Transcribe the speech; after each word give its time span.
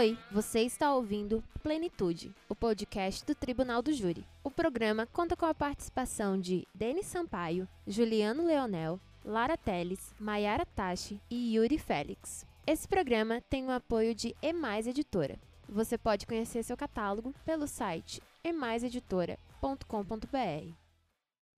Oi, 0.00 0.16
você 0.32 0.60
está 0.60 0.94
ouvindo 0.94 1.44
Plenitude, 1.62 2.34
o 2.48 2.54
podcast 2.54 3.22
do 3.26 3.34
Tribunal 3.34 3.82
do 3.82 3.92
Júri. 3.92 4.24
O 4.42 4.50
programa 4.50 5.04
conta 5.04 5.36
com 5.36 5.44
a 5.44 5.52
participação 5.52 6.40
de 6.40 6.66
Denis 6.74 7.04
Sampaio, 7.04 7.68
Juliano 7.86 8.46
Leonel, 8.46 8.98
Lara 9.22 9.58
Teles, 9.58 10.14
Maiara 10.18 10.64
Tachi 10.64 11.20
e 11.30 11.54
Yuri 11.54 11.76
Félix. 11.76 12.46
Esse 12.66 12.88
programa 12.88 13.42
tem 13.50 13.66
o 13.66 13.70
apoio 13.70 14.14
de 14.14 14.34
Emais 14.42 14.86
Editora. 14.86 15.38
Você 15.68 15.98
pode 15.98 16.26
conhecer 16.26 16.62
seu 16.62 16.78
catálogo 16.78 17.34
pelo 17.44 17.66
site 17.66 18.22
emaiseditora.com.br. 18.42 20.72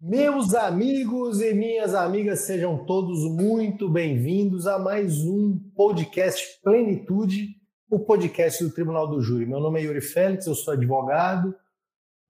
Meus 0.01 0.53
amigos 0.53 1.41
e 1.41 1.55
minhas 1.55 1.95
amigas, 1.95 2.41
sejam 2.41 2.85
todos 2.87 3.21
muito 3.37 3.89
bem-vindos 3.89 4.67
a 4.67 4.81
mais 4.81 5.25
um 5.25 5.61
podcast 5.77 6.61
Plenitude, 6.61 7.62
o 7.93 7.99
podcast 7.99 8.65
do 8.65 8.71
Tribunal 8.71 9.07
do 9.07 9.21
Júri. 9.21 9.45
Meu 9.45 9.61
nome 9.61 9.79
é 9.79 9.85
Yuri 9.85 10.01
Félix, 10.01 10.47
eu 10.47 10.55
sou 10.55 10.73
advogado, 10.73 11.55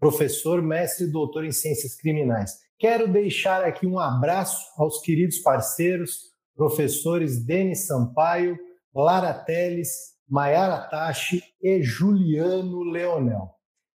professor, 0.00 0.60
mestre 0.60 1.06
e 1.06 1.10
doutor 1.12 1.44
em 1.44 1.52
ciências 1.52 1.94
criminais. 1.94 2.58
Quero 2.76 3.06
deixar 3.06 3.62
aqui 3.62 3.86
um 3.86 3.96
abraço 3.96 4.60
aos 4.76 5.00
queridos 5.00 5.38
parceiros, 5.38 6.32
professores 6.56 7.46
Denis 7.46 7.86
Sampaio, 7.86 8.58
Lara 8.92 9.32
Teles, 9.32 9.88
Maiara 10.28 10.80
Tachi 10.88 11.40
e 11.62 11.80
Juliano 11.80 12.82
Leonel. 12.82 13.48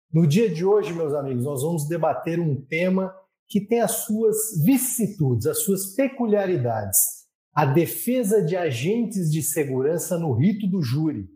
No 0.09 0.25
dia 0.25 0.49
de 0.49 0.63
hoje, 0.63 0.93
meus 0.93 1.13
amigos, 1.13 1.43
nós 1.43 1.63
vamos 1.63 1.85
debater 1.85 2.39
um 2.39 2.55
tema 2.61 3.13
que 3.45 3.59
tem 3.59 3.81
as 3.81 4.05
suas 4.05 4.63
vicissitudes, 4.63 5.45
as 5.45 5.63
suas 5.63 5.87
peculiaridades. 5.95 6.97
A 7.53 7.65
defesa 7.65 8.41
de 8.41 8.55
agentes 8.55 9.29
de 9.29 9.43
segurança 9.43 10.17
no 10.17 10.31
rito 10.31 10.65
do 10.65 10.81
júri, 10.81 11.27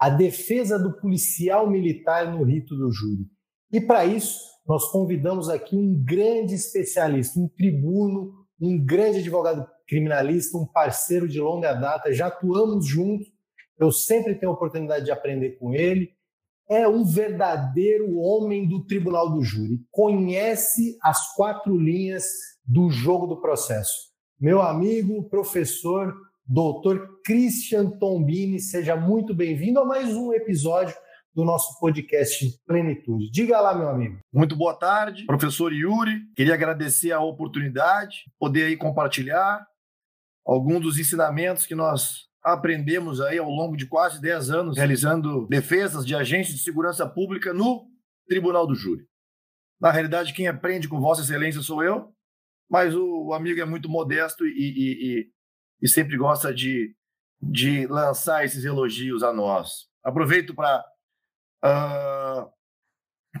a 0.00 0.08
defesa 0.08 0.78
do 0.78 0.98
policial 0.98 1.68
militar 1.68 2.32
no 2.32 2.42
rito 2.42 2.74
do 2.74 2.90
júri. 2.90 3.26
E 3.70 3.80
para 3.80 4.06
isso, 4.06 4.40
nós 4.66 4.90
convidamos 4.90 5.48
aqui 5.48 5.76
um 5.76 5.94
grande 6.02 6.54
especialista, 6.54 7.38
um 7.38 7.48
tribuno, 7.48 8.32
um 8.60 8.82
grande 8.82 9.18
advogado 9.18 9.68
criminalista, 9.86 10.56
um 10.56 10.66
parceiro 10.66 11.28
de 11.28 11.40
longa 11.40 11.74
data, 11.74 12.12
já 12.12 12.28
atuamos 12.28 12.86
juntos. 12.86 13.26
Eu 13.78 13.92
sempre 13.92 14.34
tenho 14.34 14.52
a 14.52 14.54
oportunidade 14.54 15.04
de 15.04 15.10
aprender 15.10 15.58
com 15.58 15.74
ele 15.74 16.14
é 16.70 16.86
um 16.86 17.04
verdadeiro 17.04 18.16
homem 18.20 18.68
do 18.68 18.84
tribunal 18.84 19.28
do 19.28 19.42
júri, 19.42 19.80
conhece 19.90 20.96
as 21.02 21.34
quatro 21.34 21.76
linhas 21.76 22.24
do 22.64 22.88
jogo 22.88 23.26
do 23.26 23.40
processo. 23.40 24.10
Meu 24.38 24.62
amigo, 24.62 25.28
professor, 25.28 26.14
doutor 26.52 27.20
Christian 27.24 27.90
Tombini, 27.90 28.58
seja 28.58 28.96
muito 28.96 29.32
bem-vindo 29.32 29.78
a 29.78 29.84
mais 29.84 30.16
um 30.16 30.32
episódio 30.32 30.92
do 31.32 31.44
nosso 31.44 31.78
podcast 31.78 32.44
Plenitude. 32.66 33.30
Diga 33.30 33.60
lá, 33.60 33.72
meu 33.72 33.88
amigo. 33.88 34.18
Muito 34.32 34.56
boa 34.56 34.74
tarde, 34.74 35.26
professor 35.26 35.72
Yuri. 35.72 36.22
Queria 36.34 36.54
agradecer 36.54 37.12
a 37.12 37.20
oportunidade, 37.20 38.24
poder 38.36 38.64
aí 38.64 38.76
compartilhar 38.76 39.64
alguns 40.44 40.80
dos 40.80 40.98
ensinamentos 40.98 41.66
que 41.66 41.76
nós 41.76 42.28
aprendemos 42.42 43.20
aí 43.20 43.38
ao 43.38 43.48
longo 43.48 43.76
de 43.76 43.86
quase 43.86 44.20
10 44.20 44.50
anos 44.50 44.76
realizando 44.76 45.46
defesas 45.46 46.04
de 46.04 46.16
agentes 46.16 46.52
de 46.52 46.62
segurança 46.64 47.08
pública 47.08 47.54
no 47.54 47.86
Tribunal 48.26 48.66
do 48.66 48.74
Júri. 48.74 49.04
Na 49.80 49.92
realidade, 49.92 50.32
quem 50.32 50.48
aprende 50.48 50.88
com 50.88 51.00
Vossa 51.00 51.22
Excelência 51.22 51.62
sou 51.62 51.84
eu, 51.84 52.12
mas 52.68 52.92
o, 52.92 53.32
amigo 53.32 53.60
é 53.60 53.64
muito 53.64 53.88
modesto 53.88 54.44
e, 54.44 54.50
e, 54.50 55.20
e, 55.20 55.30
e 55.80 55.88
sempre 55.88 56.16
gosta 56.16 56.52
de, 56.52 56.94
de 57.40 57.86
lançar 57.86 58.44
esses 58.44 58.64
elogios 58.64 59.22
a 59.22 59.32
nós. 59.32 59.88
Aproveito 60.02 60.54
para 60.54 60.80
uh, 61.64 61.66
ah, 61.66 62.50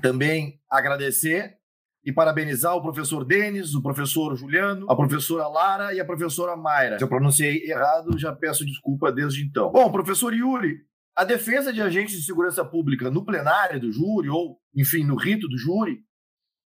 também 0.00 0.60
agradecer 0.68 1.58
e 2.04 2.12
parabenizar 2.12 2.74
o 2.74 2.82
professor 2.82 3.24
Denis, 3.24 3.74
o 3.74 3.82
professor 3.82 4.34
Juliano, 4.34 4.90
a 4.90 4.96
professora 4.96 5.46
Lara 5.48 5.94
e 5.94 6.00
a 6.00 6.04
professora 6.04 6.56
Mayra. 6.56 6.98
Se 6.98 7.04
eu 7.04 7.08
pronunciei 7.08 7.70
errado, 7.70 8.18
já 8.18 8.34
peço 8.34 8.64
desculpa 8.64 9.12
desde 9.12 9.44
então. 9.44 9.70
Bom, 9.70 9.92
professor 9.92 10.32
Yuri, 10.32 10.80
a 11.14 11.24
defesa 11.24 11.72
de 11.72 11.82
agentes 11.82 12.16
de 12.16 12.24
segurança 12.24 12.64
pública 12.64 13.10
no 13.10 13.24
plenário 13.24 13.78
do 13.78 13.92
júri, 13.92 14.30
ou, 14.30 14.58
enfim, 14.74 15.04
no 15.04 15.16
rito 15.16 15.46
do 15.48 15.58
júri, 15.58 16.02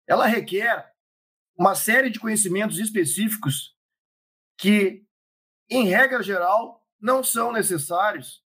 ela 0.06 0.26
requer 0.26 0.90
uma 1.56 1.74
série 1.74 2.08
de 2.08 2.18
conhecimentos 2.18 2.78
específicos 2.78 3.74
que, 4.58 5.04
em 5.70 5.86
regra 5.86 6.22
geral, 6.22 6.82
não 7.00 7.22
são 7.22 7.52
necessários 7.52 8.42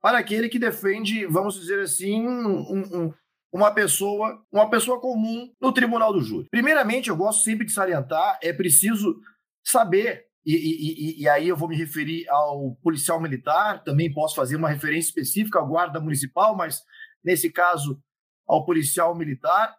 para 0.00 0.18
aquele 0.18 0.48
que 0.48 0.58
defende, 0.58 1.26
vamos 1.26 1.54
dizer 1.58 1.80
assim, 1.80 2.26
um, 2.26 3.06
um, 3.06 3.14
uma 3.52 3.72
pessoa, 3.72 4.44
uma 4.52 4.68
pessoa 4.68 5.00
comum 5.00 5.52
no 5.60 5.72
tribunal 5.72 6.12
do 6.12 6.20
júri. 6.20 6.48
Primeiramente, 6.50 7.08
eu 7.08 7.16
gosto 7.16 7.42
sempre 7.42 7.66
de 7.66 7.72
salientar, 7.72 8.38
é 8.42 8.52
preciso 8.52 9.18
saber, 9.64 10.26
e, 10.44 10.54
e, 10.54 11.22
e, 11.22 11.28
aí 11.28 11.48
eu 11.48 11.56
vou 11.56 11.68
me 11.68 11.76
referir 11.76 12.28
ao 12.28 12.76
policial 12.76 13.20
militar, 13.20 13.82
também 13.82 14.12
posso 14.12 14.36
fazer 14.36 14.56
uma 14.56 14.68
referência 14.68 15.08
específica 15.08 15.58
ao 15.58 15.66
guarda 15.66 15.98
municipal, 15.98 16.54
mas 16.54 16.82
nesse 17.24 17.50
caso 17.50 18.00
ao 18.46 18.64
policial 18.64 19.14
militar, 19.14 19.76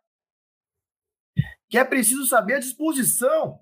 que 1.69 1.77
é 1.77 1.85
preciso 1.85 2.25
saber 2.25 2.55
a 2.55 2.59
disposição 2.59 3.59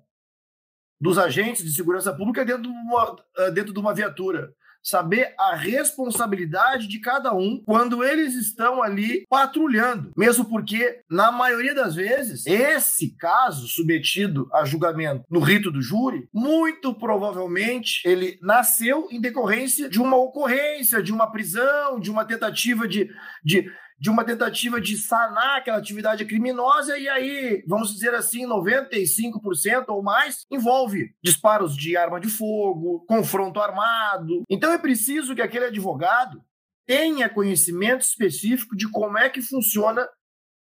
dos 1.00 1.18
agentes 1.18 1.64
de 1.64 1.72
segurança 1.72 2.12
pública 2.12 2.44
dentro 2.44 2.62
de 2.62 2.68
uma, 2.68 3.16
dentro 3.52 3.72
de 3.72 3.78
uma 3.78 3.94
viatura 3.94 4.52
saber 4.86 5.34
a 5.36 5.56
responsabilidade 5.56 6.86
de 6.86 7.00
cada 7.00 7.34
um 7.34 7.60
quando 7.66 8.04
eles 8.04 8.34
estão 8.34 8.80
ali 8.80 9.26
patrulhando. 9.28 10.12
Mesmo 10.16 10.44
porque, 10.44 11.00
na 11.10 11.32
maioria 11.32 11.74
das 11.74 11.96
vezes, 11.96 12.46
esse 12.46 13.16
caso 13.16 13.66
submetido 13.66 14.48
a 14.52 14.64
julgamento 14.64 15.24
no 15.28 15.40
rito 15.40 15.72
do 15.72 15.82
júri, 15.82 16.28
muito 16.32 16.94
provavelmente 16.94 18.00
ele 18.04 18.38
nasceu 18.40 19.08
em 19.10 19.20
decorrência 19.20 19.88
de 19.88 20.00
uma 20.00 20.16
ocorrência, 20.16 21.02
de 21.02 21.12
uma 21.12 21.30
prisão, 21.32 21.98
de 21.98 22.10
uma 22.10 22.24
tentativa 22.24 22.86
de, 22.86 23.10
de 23.44 23.68
de 23.98 24.10
uma 24.10 24.24
tentativa 24.24 24.80
de 24.80 24.96
sanar 24.96 25.58
aquela 25.58 25.78
atividade 25.78 26.24
criminosa, 26.24 26.98
e 26.98 27.08
aí, 27.08 27.64
vamos 27.66 27.92
dizer 27.92 28.14
assim, 28.14 28.46
95% 28.46 29.86
ou 29.88 30.02
mais 30.02 30.44
envolve 30.50 31.14
disparos 31.22 31.76
de 31.76 31.96
arma 31.96 32.20
de 32.20 32.28
fogo, 32.28 33.04
confronto 33.06 33.60
armado. 33.60 34.42
Então 34.50 34.72
é 34.72 34.78
preciso 34.78 35.34
que 35.34 35.42
aquele 35.42 35.66
advogado 35.66 36.42
tenha 36.86 37.28
conhecimento 37.28 38.02
específico 38.02 38.76
de 38.76 38.88
como 38.88 39.18
é 39.18 39.28
que 39.28 39.42
funciona 39.42 40.06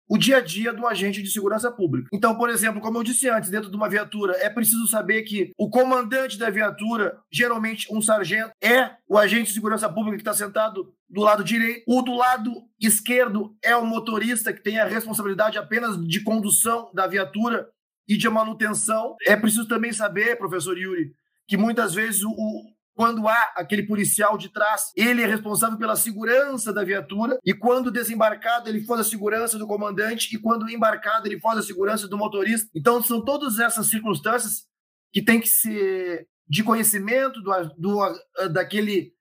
o 0.08 0.16
dia 0.16 0.38
a 0.38 0.40
dia 0.40 0.72
do 0.72 0.86
agente 0.86 1.22
de 1.22 1.30
segurança 1.30 1.70
pública. 1.70 2.08
Então, 2.12 2.36
por 2.36 2.48
exemplo, 2.48 2.80
como 2.80 2.98
eu 2.98 3.02
disse 3.02 3.28
antes, 3.28 3.50
dentro 3.50 3.70
de 3.70 3.76
uma 3.76 3.88
viatura, 3.88 4.34
é 4.38 4.48
preciso 4.48 4.86
saber 4.86 5.22
que 5.22 5.52
o 5.58 5.68
comandante 5.68 6.38
da 6.38 6.50
viatura, 6.50 7.18
geralmente 7.30 7.86
um 7.92 8.00
sargento, 8.00 8.52
é 8.62 8.92
o 9.08 9.18
agente 9.18 9.48
de 9.48 9.54
segurança 9.54 9.88
pública 9.88 10.16
que 10.16 10.22
está 10.22 10.34
sentado 10.34 10.92
do 11.08 11.20
lado 11.20 11.42
direito. 11.42 11.82
O 11.86 12.02
do 12.02 12.14
lado 12.14 12.52
esquerdo 12.80 13.56
é 13.62 13.74
o 13.76 13.86
motorista 13.86 14.52
que 14.52 14.62
tem 14.62 14.78
a 14.78 14.86
responsabilidade 14.86 15.58
apenas 15.58 15.96
de 16.06 16.20
condução 16.22 16.90
da 16.94 17.06
viatura 17.06 17.68
e 18.08 18.16
de 18.16 18.28
manutenção. 18.28 19.16
É 19.26 19.36
preciso 19.36 19.66
também 19.66 19.92
saber, 19.92 20.36
professor 20.36 20.78
Yuri, 20.78 21.12
que 21.48 21.56
muitas 21.56 21.94
vezes 21.94 22.22
o, 22.24 22.62
quando 22.96 23.28
há 23.28 23.52
aquele 23.54 23.82
policial 23.82 24.38
de 24.38 24.48
trás, 24.48 24.90
ele 24.96 25.22
é 25.22 25.26
responsável 25.26 25.76
pela 25.76 25.94
segurança 25.94 26.72
da 26.72 26.82
viatura, 26.82 27.38
e 27.44 27.52
quando 27.52 27.90
desembarcado, 27.90 28.70
ele 28.70 28.86
faz 28.86 29.02
a 29.02 29.04
segurança 29.04 29.58
do 29.58 29.66
comandante, 29.66 30.34
e 30.34 30.38
quando 30.38 30.68
embarcado, 30.70 31.28
ele 31.28 31.38
faz 31.38 31.58
a 31.58 31.62
segurança 31.62 32.08
do 32.08 32.16
motorista. 32.16 32.70
Então, 32.74 33.02
são 33.02 33.22
todas 33.22 33.58
essas 33.58 33.88
circunstâncias 33.88 34.64
que 35.12 35.20
tem 35.20 35.38
que 35.38 35.46
ser 35.46 36.26
de 36.48 36.64
conhecimento 36.64 37.42
do, 37.42 37.52
do 37.76 38.48
daquele 38.48 39.12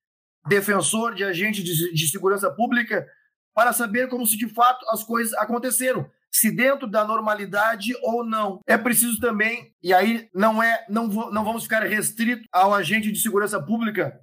defensor 0.48 1.14
de 1.14 1.26
agente 1.26 1.62
de, 1.62 1.94
de 1.94 2.08
segurança 2.08 2.50
pública 2.50 3.06
para 3.54 3.74
saber 3.74 4.08
como 4.08 4.26
se 4.26 4.38
de 4.38 4.48
fato 4.48 4.86
as 4.90 5.04
coisas 5.04 5.34
aconteceram 5.34 6.10
se 6.36 6.52
dentro 6.52 6.86
da 6.86 7.06
normalidade 7.06 7.96
ou 8.02 8.26
não. 8.26 8.60
É 8.68 8.78
preciso 8.78 9.22
também, 9.22 9.74
e 9.82 9.94
aí 9.94 10.30
não 10.34 10.62
é, 10.62 10.86
não, 10.90 11.08
não 11.08 11.46
vamos 11.46 11.64
ficar 11.64 11.84
restrito 11.84 12.46
ao 12.52 12.74
agente 12.74 13.10
de 13.10 13.22
segurança 13.22 13.64
pública, 13.64 14.20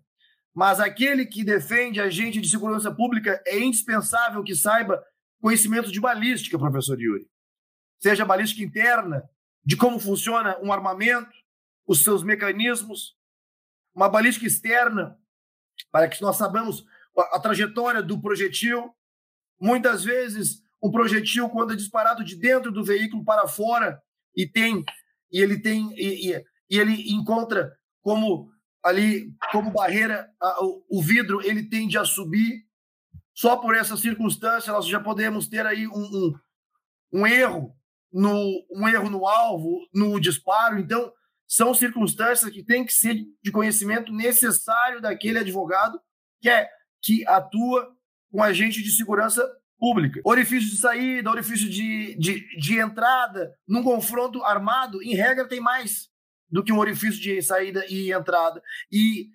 mas 0.55 0.79
aquele 0.79 1.25
que 1.25 1.43
defende 1.43 2.03
agente 2.03 2.39
de 2.39 2.51
segurança 2.51 2.95
pública 2.95 3.43
é 3.47 3.59
indispensável 3.59 4.45
que 4.45 4.55
saiba 4.55 5.03
conhecimento 5.41 5.91
de 5.91 5.99
balística, 5.99 6.59
professor 6.59 7.01
Yuri. 7.01 7.27
Seja 7.99 8.27
balística 8.27 8.63
interna, 8.63 9.23
de 9.65 9.75
como 9.75 9.99
funciona 9.99 10.59
um 10.63 10.71
armamento, 10.71 11.33
os 11.87 12.05
seus 12.05 12.23
mecanismos, 12.23 13.17
uma 13.95 14.11
balística 14.11 14.47
externa, 14.47 15.17
para 15.91 16.09
que 16.09 16.21
nós 16.21 16.37
saibamos 16.37 16.85
a, 17.17 17.41
trajetória 17.41 18.03
do 18.03 18.21
projetil. 18.21 18.95
Muitas 19.59 20.05
vezes 20.05 20.63
um 20.83 20.91
projetil 20.91 21.49
quando 21.49 21.73
é 21.73 21.77
disparado 21.77 22.25
de 22.25 22.37
dentro 22.37 22.73
do 22.73 22.85
veículo 22.85 23.25
para 23.25 23.47
fora 23.47 24.01
e 24.37 24.47
tem 24.47 24.85
e 25.31 25.41
ele 25.41 25.61
tem 25.61 25.93
e, 25.97 26.31
e, 26.31 26.45
e 26.71 26.79
ele 26.79 27.13
encontra 27.13 27.73
como 28.03 28.51
ali 28.85 29.33
como 29.51 29.71
barreira 29.71 30.29
a, 30.41 30.65
o, 30.65 30.85
o, 30.91 31.03
vidro 31.03 31.41
ele 31.43 31.69
tende 31.69 31.97
a 31.97 32.05
subir 32.05 32.65
só 33.35 33.57
por 33.57 33.75
essa 33.75 33.97
circunstância 33.97 34.73
nós 34.73 34.87
já 34.87 35.01
podemos 35.01 35.47
ter 35.47 35.65
aí 35.67 35.87
um, 35.87 35.93
um, 35.93 36.35
um 37.13 37.27
erro 37.27 37.77
no 38.13 38.67
um 38.71 38.87
erro 38.87 39.09
no 39.09 39.27
alvo, 39.27 39.89
no 39.93 40.21
disparo. 40.21 40.79
Então, 40.79 41.11
são 41.49 41.75
circunstâncias 41.75 42.51
que 42.53 42.63
têm 42.63 42.85
que 42.85 42.93
ser 42.93 43.25
de 43.43 43.51
conhecimento 43.51 44.13
necessário 44.13 45.01
daquele 45.01 45.39
advogado 45.39 46.01
que 46.41 46.49
é 46.49 46.69
que 47.01 47.27
atua 47.27 47.95
com 48.31 48.43
agente 48.43 48.83
de 48.83 48.91
segurança 48.91 49.43
pública. 49.83 50.21
Orifício 50.23 50.71
de 50.71 50.77
saída, 50.77 51.29
orifício 51.29 51.69
de, 51.69 52.15
de, 52.15 52.57
de 52.57 52.79
entrada, 52.79 53.53
num 53.67 53.83
confronto 53.83 54.41
armado, 54.45 55.03
em 55.03 55.13
regra, 55.13 55.49
tem 55.49 55.59
mais 55.59 56.09
do 56.49 56.63
que 56.63 56.73
um 56.73 56.79
orifício 56.79 57.21
de 57.21 57.43
saída 57.43 57.85
e 57.89 58.13
entrada. 58.13 58.63
E, 58.93 59.27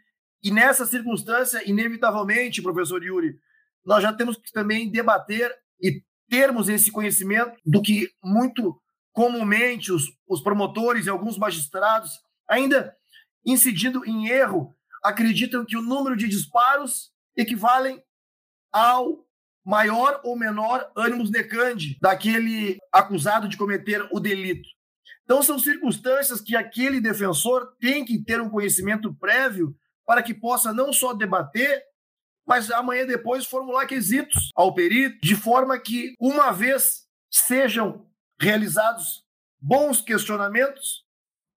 e 0.42 0.50
nessa 0.50 0.86
circunstância, 0.86 1.70
inevitavelmente, 1.70 2.62
professor 2.62 3.04
Yuri, 3.04 3.38
nós 3.86 4.02
já 4.02 4.14
temos 4.14 4.38
que 4.38 4.50
também 4.54 4.90
debater 4.90 5.54
e 5.82 6.02
termos 6.30 6.70
esse 6.70 6.90
conhecimento 6.94 7.60
do 7.66 7.82
que 7.82 8.10
muito 8.24 8.82
comumente 9.12 9.92
os, 9.92 10.04
os 10.26 10.42
promotores 10.42 11.08
e 11.08 11.10
alguns 11.10 11.38
magistrados, 11.38 12.12
ainda 12.48 12.96
incidindo 13.46 14.06
em 14.06 14.30
erro, 14.30 14.74
acreditam 15.04 15.66
que 15.66 15.76
o 15.76 15.82
número 15.82 16.16
de 16.16 16.26
disparos 16.26 17.12
equivalem 17.36 18.02
ao 18.72 19.27
maior 19.68 20.22
ou 20.24 20.40
menor 20.40 20.90
ânimos 20.96 21.30
necandi 21.30 21.98
daquele 22.02 22.78
acusado 22.90 23.50
de 23.50 23.58
cometer 23.58 24.02
o 24.14 24.20
delito. 24.20 24.70
Então, 25.26 25.44
são 25.44 25.60
circunstâncias 25.60 26.40
que 26.40 26.56
aquele 26.56 27.02
defensor 27.02 27.76
tem 27.78 28.06
que 28.06 28.24
ter 28.24 28.40
um 28.40 28.50
conhecimento 28.50 29.14
prévio 29.14 29.76
para 30.06 30.24
que 30.24 30.34
possa 30.34 30.72
não 30.72 30.94
só 30.94 31.14
debater, 31.14 31.84
mas 32.48 32.72
amanhã 32.72 33.06
depois 33.06 33.46
formular 33.46 33.86
quesitos 33.86 34.52
ao 34.56 34.74
perito, 34.74 35.20
de 35.22 35.36
forma 35.36 35.78
que, 35.78 36.14
uma 36.18 36.52
vez 36.52 37.02
sejam 37.30 38.08
realizados 38.40 39.26
bons 39.60 40.00
questionamentos, 40.00 41.04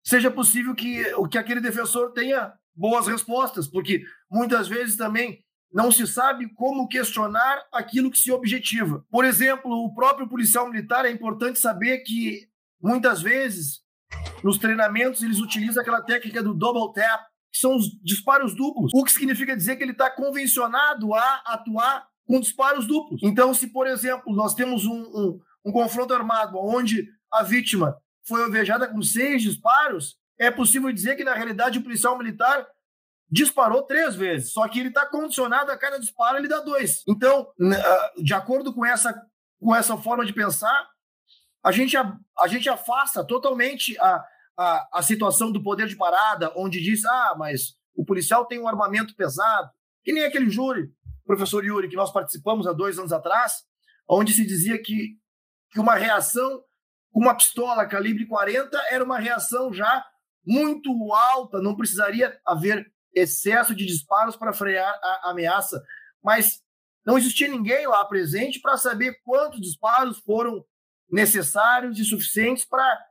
seja 0.04 0.32
possível 0.32 0.74
que, 0.74 1.04
que 1.30 1.38
aquele 1.38 1.60
defensor 1.60 2.12
tenha 2.12 2.52
boas 2.74 3.06
respostas, 3.06 3.68
porque 3.68 4.02
muitas 4.28 4.66
vezes 4.66 4.96
também 4.96 5.44
não 5.72 5.92
se 5.92 6.06
sabe 6.06 6.52
como 6.54 6.88
questionar 6.88 7.64
aquilo 7.72 8.10
que 8.10 8.18
se 8.18 8.32
objetiva. 8.32 9.04
Por 9.10 9.24
exemplo, 9.24 9.70
o 9.70 9.94
próprio 9.94 10.28
policial 10.28 10.68
militar 10.68 11.04
é 11.04 11.10
importante 11.10 11.58
saber 11.58 11.98
que 11.98 12.48
muitas 12.80 13.22
vezes 13.22 13.80
nos 14.42 14.58
treinamentos 14.58 15.22
eles 15.22 15.38
utilizam 15.38 15.80
aquela 15.80 16.02
técnica 16.02 16.42
do 16.42 16.54
double 16.54 16.92
tap, 16.92 17.24
que 17.52 17.58
são 17.58 17.76
os 17.76 17.90
disparos 18.02 18.54
duplos, 18.54 18.92
o 18.94 19.04
que 19.04 19.12
significa 19.12 19.56
dizer 19.56 19.76
que 19.76 19.82
ele 19.82 19.92
está 19.92 20.10
convencionado 20.10 21.14
a 21.14 21.42
atuar 21.46 22.06
com 22.26 22.40
disparos 22.40 22.86
duplos. 22.86 23.20
Então, 23.22 23.52
se, 23.52 23.68
por 23.68 23.86
exemplo, 23.86 24.34
nós 24.34 24.54
temos 24.54 24.84
um, 24.84 25.00
um, 25.02 25.40
um 25.66 25.72
confronto 25.72 26.14
armado 26.14 26.58
onde 26.58 27.08
a 27.30 27.42
vítima 27.42 27.96
foi 28.26 28.42
alvejada 28.42 28.86
com 28.88 29.02
seis 29.02 29.42
disparos, 29.42 30.16
é 30.38 30.50
possível 30.50 30.92
dizer 30.92 31.16
que, 31.16 31.24
na 31.24 31.34
realidade, 31.34 31.78
o 31.78 31.82
policial 31.82 32.16
militar 32.16 32.66
disparou 33.30 33.82
três 33.82 34.16
vezes, 34.16 34.52
só 34.52 34.66
que 34.66 34.80
ele 34.80 34.88
está 34.88 35.06
condicionado 35.06 35.70
a 35.70 35.76
cada 35.76 35.98
disparo, 35.98 36.38
ele 36.38 36.48
dá 36.48 36.60
dois. 36.60 37.04
Então, 37.06 37.48
ah, 37.62 38.12
de 38.18 38.34
acordo 38.34 38.74
com 38.74 38.84
essa, 38.84 39.14
com 39.60 39.74
essa 39.74 39.96
forma 39.96 40.26
de 40.26 40.32
pensar, 40.32 40.88
a 41.62 41.70
gente, 41.70 41.96
a, 41.96 42.16
a 42.38 42.48
gente 42.48 42.68
afasta 42.68 43.24
totalmente 43.24 43.96
a, 44.00 44.24
a, 44.58 44.88
a 44.94 45.02
situação 45.02 45.52
do 45.52 45.62
poder 45.62 45.86
de 45.86 45.96
parada, 45.96 46.52
onde 46.56 46.80
diz, 46.80 47.04
ah, 47.04 47.34
mas 47.38 47.76
o 47.94 48.04
policial 48.04 48.46
tem 48.46 48.58
um 48.58 48.66
armamento 48.66 49.14
pesado, 49.14 49.70
que 50.02 50.12
nem 50.12 50.24
aquele 50.24 50.50
júri, 50.50 50.90
professor 51.24 51.64
Yuri, 51.64 51.88
que 51.88 51.96
nós 51.96 52.12
participamos 52.12 52.66
há 52.66 52.72
dois 52.72 52.98
anos 52.98 53.12
atrás, 53.12 53.62
onde 54.08 54.32
se 54.32 54.44
dizia 54.44 54.80
que, 54.82 55.16
que 55.70 55.78
uma 55.78 55.94
reação 55.94 56.64
com 57.12 57.20
uma 57.20 57.36
pistola 57.36 57.86
calibre 57.86 58.26
40 58.26 58.76
era 58.90 59.04
uma 59.04 59.18
reação 59.18 59.72
já 59.72 60.04
muito 60.44 60.90
alta, 61.12 61.60
não 61.60 61.76
precisaria 61.76 62.40
haver 62.44 62.90
excesso 63.14 63.74
de 63.74 63.84
disparos 63.84 64.36
para 64.36 64.52
frear 64.52 64.92
a 65.02 65.30
ameaça, 65.30 65.82
mas 66.22 66.62
não 67.04 67.18
existia 67.18 67.48
ninguém 67.48 67.86
lá 67.86 68.04
presente 68.04 68.60
para 68.60 68.76
saber 68.76 69.20
quantos 69.24 69.60
disparos 69.60 70.18
foram 70.18 70.64
necessários 71.10 71.98
e 71.98 72.04
suficientes 72.04 72.64
para 72.64 73.06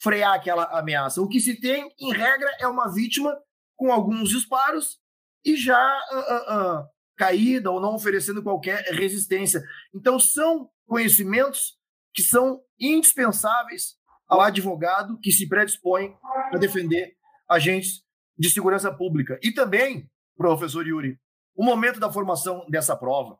frear 0.00 0.34
aquela 0.34 0.64
ameaça. 0.78 1.20
O 1.22 1.28
que 1.28 1.40
se 1.40 1.60
tem, 1.60 1.92
em 1.98 2.12
regra, 2.12 2.50
é 2.60 2.66
uma 2.66 2.92
vítima 2.92 3.36
com 3.76 3.92
alguns 3.92 4.30
disparos 4.30 4.98
e 5.44 5.56
já 5.56 6.00
uh, 6.12 6.16
uh, 6.16 6.80
uh, 6.80 6.88
caída 7.16 7.70
ou 7.70 7.80
não 7.80 7.94
oferecendo 7.94 8.42
qualquer 8.42 8.82
resistência. 8.92 9.62
Então, 9.94 10.18
são 10.18 10.70
conhecimentos 10.86 11.78
que 12.12 12.22
são 12.22 12.60
indispensáveis 12.78 13.96
ao 14.26 14.40
advogado 14.40 15.18
que 15.20 15.30
se 15.30 15.48
predispõe 15.48 16.14
a 16.52 16.58
defender 16.58 17.16
agentes 17.48 18.02
de 18.38 18.50
segurança 18.50 18.92
pública. 18.92 19.38
E 19.42 19.52
também, 19.52 20.08
professor 20.36 20.86
Yuri, 20.86 21.18
o 21.56 21.64
momento 21.64 21.98
da 21.98 22.12
formação 22.12 22.64
dessa 22.68 22.96
prova, 22.96 23.38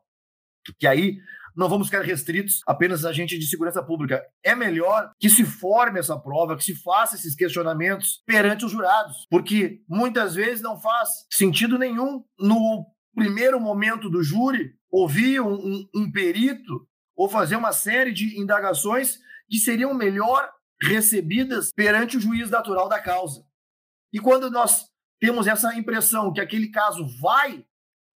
que 0.77 0.85
aí 0.85 1.17
não 1.55 1.67
vamos 1.67 1.87
ficar 1.87 2.01
restritos 2.01 2.61
apenas 2.67 3.05
a 3.05 3.11
gente 3.11 3.37
de 3.37 3.47
segurança 3.47 3.83
pública. 3.83 4.23
É 4.43 4.55
melhor 4.55 5.11
que 5.19 5.29
se 5.29 5.43
forme 5.43 5.99
essa 5.99 6.17
prova, 6.17 6.55
que 6.55 6.63
se 6.63 6.75
faça 6.75 7.15
esses 7.15 7.35
questionamentos 7.35 8.21
perante 8.25 8.65
os 8.65 8.71
jurados, 8.71 9.25
porque 9.29 9.81
muitas 9.87 10.35
vezes 10.35 10.61
não 10.61 10.79
faz 10.79 11.09
sentido 11.31 11.77
nenhum 11.77 12.23
no 12.39 12.85
primeiro 13.15 13.59
momento 13.59 14.09
do 14.09 14.23
júri 14.23 14.73
ouvir 14.91 15.41
um, 15.41 15.53
um, 15.53 15.89
um 15.95 16.11
perito 16.11 16.87
ou 17.15 17.27
fazer 17.27 17.55
uma 17.55 17.73
série 17.73 18.13
de 18.13 18.39
indagações 18.39 19.19
que 19.49 19.57
seriam 19.57 19.93
melhor 19.93 20.49
recebidas 20.81 21.71
perante 21.73 22.17
o 22.17 22.21
juiz 22.21 22.49
natural 22.49 22.87
da 22.87 22.99
causa. 23.01 23.43
E 24.13 24.19
quando 24.19 24.49
nós 24.49 24.88
temos 25.19 25.47
essa 25.47 25.75
impressão 25.75 26.31
que 26.31 26.41
aquele 26.41 26.69
caso 26.69 27.05
vai 27.19 27.65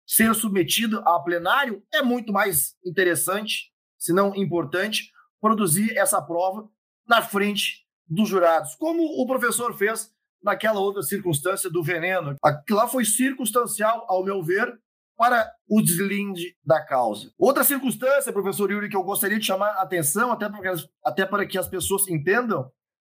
ser 0.05 0.33
submetido 0.35 0.99
a 1.05 1.19
plenário, 1.19 1.83
é 1.93 2.01
muito 2.01 2.31
mais 2.31 2.75
interessante, 2.85 3.71
se 3.97 4.13
não 4.13 4.35
importante, 4.35 5.11
produzir 5.39 5.97
essa 5.97 6.21
prova 6.21 6.69
na 7.07 7.21
frente 7.21 7.85
dos 8.07 8.29
jurados, 8.29 8.75
como 8.75 9.03
o 9.03 9.25
professor 9.25 9.75
fez 9.77 10.11
naquela 10.41 10.79
outra 10.79 11.01
circunstância 11.01 11.69
do 11.69 11.81
veneno. 11.81 12.35
Lá 12.69 12.87
foi 12.87 13.05
circunstancial, 13.05 14.05
ao 14.09 14.23
meu 14.23 14.43
ver, 14.43 14.77
para 15.15 15.49
o 15.69 15.81
deslinde 15.81 16.55
da 16.65 16.83
causa. 16.83 17.31
Outra 17.37 17.63
circunstância, 17.63 18.33
professor 18.33 18.69
Yuri, 18.69 18.89
que 18.89 18.95
eu 18.95 19.03
gostaria 19.03 19.39
de 19.39 19.45
chamar 19.45 19.69
a 19.69 19.81
atenção, 19.83 20.31
até 20.31 20.49
para, 20.49 20.73
até 21.03 21.25
para 21.25 21.45
que 21.45 21.57
as 21.57 21.67
pessoas 21.67 22.07
entendam 22.07 22.69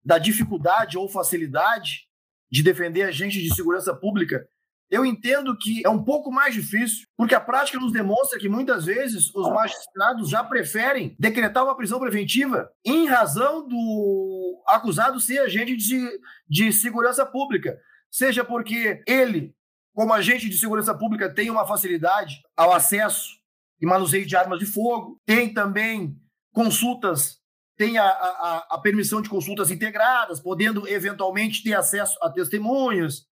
da 0.03 0.17
dificuldade 0.17 0.97
ou 0.97 1.09
facilidade 1.09 2.06
de 2.51 2.63
defender 2.63 3.03
agentes 3.03 3.41
de 3.41 3.53
segurança 3.53 3.93
pública 3.93 4.47
eu 4.89 5.05
entendo 5.05 5.57
que 5.57 5.81
é 5.85 5.89
um 5.89 6.03
pouco 6.03 6.31
mais 6.31 6.53
difícil, 6.53 7.05
porque 7.17 7.35
a 7.35 7.41
prática 7.41 7.79
nos 7.79 7.91
demonstra 7.91 8.39
que 8.39 8.47
muitas 8.47 8.85
vezes 8.85 9.33
os 9.35 9.49
magistrados 9.49 10.29
já 10.29 10.43
preferem 10.43 11.15
decretar 11.19 11.63
uma 11.63 11.75
prisão 11.75 11.99
preventiva 11.99 12.71
em 12.85 13.05
razão 13.05 13.67
do 13.67 14.63
acusado 14.65 15.19
ser 15.19 15.39
agente 15.39 15.75
de, 15.75 16.09
de 16.47 16.71
segurança 16.71 17.25
pública. 17.25 17.77
Seja 18.09 18.45
porque 18.45 19.03
ele, 19.05 19.53
como 19.93 20.13
agente 20.13 20.47
de 20.47 20.57
segurança 20.57 20.93
pública, 20.97 21.33
tem 21.33 21.49
uma 21.49 21.67
facilidade 21.67 22.41
ao 22.55 22.71
acesso 22.71 23.37
e 23.81 23.85
manuseio 23.85 24.25
de 24.25 24.35
armas 24.37 24.59
de 24.59 24.65
fogo, 24.65 25.19
tem 25.25 25.53
também 25.53 26.15
consultas 26.53 27.39
tem 27.77 27.97
a, 27.97 28.05
a, 28.05 28.67
a, 28.71 28.77
permissão 28.79 29.21
de 29.21 29.29
consultas 29.29 29.69
integradas, 29.69 30.39
podendo 30.39 30.87
eventualmente 30.87 31.63
ter 31.63 31.75
acesso 31.75 32.17
a 32.23 32.29
testemunhas, 32.29 33.27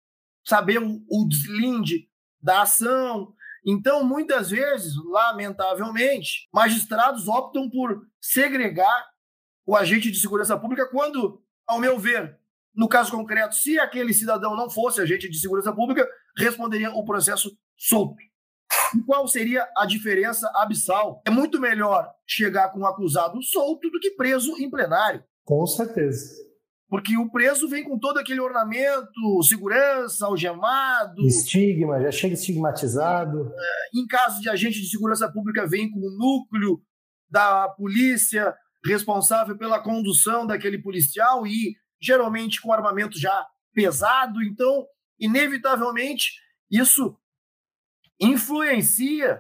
saber 0.43 0.81
o, 0.81 1.03
o 1.07 1.27
deslinde 1.29 2.09
da 2.41 2.63
ação. 2.63 3.33
Então, 3.63 4.03
muitas 4.03 4.49
vezes, 4.49 4.95
lamentavelmente, 5.05 6.49
magistrados 6.51 7.27
optam 7.27 7.69
por 7.69 8.07
segregar 8.19 9.11
o 9.63 9.75
agente 9.75 10.09
de 10.09 10.19
segurança 10.19 10.57
pública 10.57 10.89
quando, 10.89 11.43
ao 11.67 11.79
meu 11.79 11.99
ver, 11.99 12.39
no 12.73 12.87
caso 12.87 13.11
concreto, 13.11 13.53
se 13.53 13.77
aquele 13.77 14.13
cidadão 14.13 14.55
não 14.55 14.69
fosse 14.69 15.01
agente 15.01 15.29
de 15.29 15.37
segurança 15.37 15.71
pública, 15.71 16.07
responderia 16.35 16.89
o 16.91 17.05
processo 17.05 17.55
solto. 17.77 18.15
Qual 19.05 19.27
seria 19.27 19.67
a 19.77 19.85
diferença 19.85 20.51
abissal? 20.55 21.21
É 21.25 21.29
muito 21.29 21.59
melhor 21.59 22.09
chegar 22.27 22.69
com 22.69 22.79
um 22.79 22.85
acusado 22.85 23.41
solto 23.43 23.89
do 23.89 23.99
que 23.99 24.11
preso 24.11 24.57
em 24.57 24.69
plenário. 24.69 25.23
Com 25.45 25.65
certeza. 25.65 26.51
Porque 26.89 27.17
o 27.17 27.31
preso 27.31 27.69
vem 27.69 27.85
com 27.85 27.97
todo 27.97 28.17
aquele 28.17 28.41
ornamento, 28.41 29.43
segurança, 29.47 30.25
algemado. 30.25 31.25
Estigma, 31.25 32.01
já 32.01 32.11
chega 32.11 32.33
estigmatizado. 32.33 33.49
É, 33.57 33.97
em 33.97 34.05
caso 34.05 34.41
de 34.41 34.49
agente 34.49 34.81
de 34.81 34.89
segurança 34.89 35.31
pública, 35.31 35.65
vem 35.65 35.89
com 35.89 35.99
o 35.99 36.17
núcleo 36.17 36.81
da 37.29 37.69
polícia 37.69 38.53
responsável 38.85 39.57
pela 39.57 39.79
condução 39.79 40.45
daquele 40.45 40.81
policial 40.81 41.47
e 41.47 41.75
geralmente 42.01 42.59
com 42.59 42.73
armamento 42.73 43.17
já 43.17 43.47
pesado. 43.73 44.43
Então, 44.43 44.85
inevitavelmente, 45.17 46.33
isso 46.69 47.15
influencia 48.21 49.39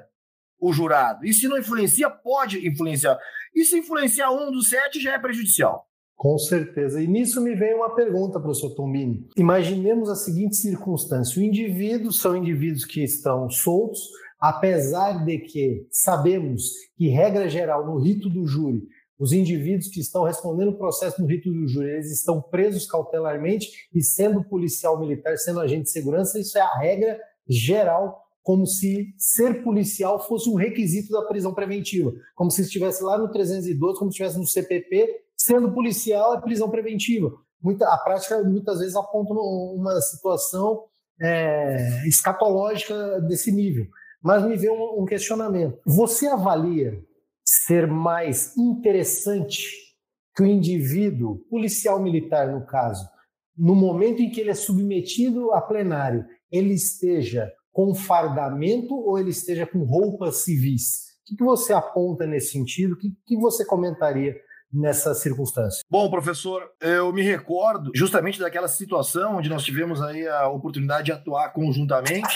o 0.59 0.71
jurado. 0.73 1.25
E 1.25 1.33
se 1.33 1.47
não 1.47 1.57
influencia, 1.57 2.09
pode 2.09 2.67
influenciar. 2.67 3.17
E 3.55 3.65
se 3.65 3.77
influenciar 3.77 4.31
um 4.31 4.51
dos 4.51 4.69
sete, 4.69 5.01
já 5.01 5.13
é 5.13 5.19
prejudicial. 5.19 5.87
Com 6.15 6.37
certeza. 6.37 7.01
E 7.01 7.07
nisso 7.07 7.41
me 7.41 7.55
vem 7.55 7.73
uma 7.73 7.95
pergunta, 7.95 8.39
professor 8.39 8.75
Tombini. 8.75 9.27
Imaginemos 9.35 10.07
a 10.07 10.15
seguinte 10.15 10.55
circunstância: 10.55 11.41
o 11.41 11.43
indivíduo 11.43 12.11
são 12.11 12.35
indivíduos 12.35 12.85
que 12.85 13.03
estão 13.03 13.49
soltos, 13.49 14.01
apesar 14.39 15.25
de 15.25 15.39
que 15.39 15.87
sabemos 15.89 16.69
que, 16.95 17.07
regra 17.09 17.49
geral, 17.49 17.85
no 17.87 17.97
rito 17.97 18.29
do 18.29 18.45
júri, 18.45 18.83
os 19.17 19.33
indivíduos 19.33 19.87
que 19.87 19.99
estão 19.99 20.23
respondendo 20.23 20.69
o 20.69 20.77
processo 20.77 21.21
no 21.21 21.27
rito 21.27 21.51
do 21.51 21.67
júri, 21.67 21.89
eles 21.89 22.11
estão 22.11 22.39
presos 22.39 22.85
cautelarmente 22.85 23.69
e 23.93 24.03
sendo 24.03 24.43
policial 24.43 24.99
militar, 24.99 25.37
sendo 25.37 25.59
agente 25.59 25.83
de 25.83 25.91
segurança, 25.91 26.39
isso 26.39 26.57
é 26.57 26.61
a 26.61 26.77
regra 26.77 27.19
geral, 27.47 28.20
como 28.43 28.65
se 28.65 29.13
ser 29.17 29.63
policial 29.63 30.19
fosse 30.19 30.49
um 30.49 30.55
requisito 30.55 31.11
da 31.11 31.23
prisão 31.23 31.53
preventiva, 31.53 32.11
como 32.35 32.49
se 32.49 32.61
estivesse 32.61 33.03
lá 33.03 33.17
no 33.17 33.31
312, 33.31 33.99
como 33.99 34.11
se 34.11 34.15
estivesse 34.15 34.37
no 34.37 34.47
CPP, 34.47 35.21
sendo 35.37 35.73
policial 35.73 36.35
é 36.35 36.41
prisão 36.41 36.69
preventiva. 36.69 37.31
Muita, 37.61 37.87
a 37.87 37.97
prática 37.97 38.41
muitas 38.43 38.79
vezes 38.79 38.95
aponta 38.95 39.33
uma 39.33 39.99
situação 40.01 40.85
é, 41.21 42.07
escatológica 42.07 43.21
desse 43.21 43.51
nível. 43.51 43.87
Mas 44.23 44.43
me 44.43 44.55
veio 44.55 44.73
um, 44.73 45.03
um 45.03 45.05
questionamento. 45.05 45.79
Você 45.85 46.27
avalia 46.27 46.99
ser 47.43 47.87
mais 47.87 48.55
interessante 48.57 49.75
que 50.35 50.43
o 50.43 50.45
indivíduo, 50.45 51.39
policial 51.49 52.01
militar 52.01 52.51
no 52.51 52.65
caso, 52.65 53.07
no 53.57 53.75
momento 53.75 54.21
em 54.21 54.31
que 54.31 54.39
ele 54.39 54.49
é 54.49 54.55
submetido 54.55 55.51
a 55.51 55.61
plenário, 55.61 56.25
ele 56.51 56.73
esteja 56.73 57.51
com 57.71 57.95
fardamento 57.95 58.93
ou 58.93 59.17
ele 59.17 59.29
esteja 59.29 59.65
com 59.65 59.83
roupas 59.83 60.37
civis? 60.43 61.11
O 61.21 61.35
que, 61.35 61.43
você 61.43 61.71
aponta 61.71 62.25
nesse 62.25 62.51
sentido? 62.51 62.93
O 62.93 62.97
que, 62.97 63.37
você 63.37 63.65
comentaria 63.65 64.35
nessa 64.71 65.13
circunstância? 65.13 65.81
Bom, 65.89 66.09
professor, 66.09 66.69
eu 66.81 67.11
me 67.13 67.21
recordo 67.21 67.91
justamente 67.95 68.39
daquela 68.39 68.67
situação 68.67 69.37
onde 69.37 69.49
nós 69.49 69.63
tivemos 69.63 70.01
aí 70.01 70.27
a 70.27 70.49
oportunidade 70.49 71.05
de 71.05 71.11
atuar 71.11 71.53
conjuntamente, 71.53 72.33